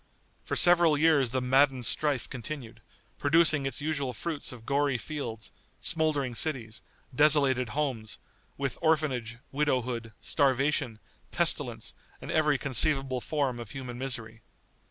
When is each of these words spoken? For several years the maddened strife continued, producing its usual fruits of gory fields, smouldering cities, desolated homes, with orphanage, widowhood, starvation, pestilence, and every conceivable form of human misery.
For 0.43 0.55
several 0.55 0.97
years 0.97 1.29
the 1.29 1.41
maddened 1.41 1.85
strife 1.85 2.27
continued, 2.27 2.81
producing 3.19 3.67
its 3.67 3.81
usual 3.81 4.13
fruits 4.13 4.51
of 4.51 4.65
gory 4.65 4.97
fields, 4.97 5.51
smouldering 5.79 6.33
cities, 6.33 6.81
desolated 7.13 7.69
homes, 7.77 8.17
with 8.57 8.79
orphanage, 8.81 9.37
widowhood, 9.51 10.11
starvation, 10.19 10.97
pestilence, 11.29 11.93
and 12.19 12.31
every 12.31 12.57
conceivable 12.57 13.21
form 13.21 13.59
of 13.59 13.69
human 13.69 13.99
misery. 13.99 14.41